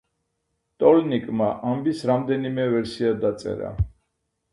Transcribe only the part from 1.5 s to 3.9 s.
ამბის რამდენიმე ვერსია დაწერა.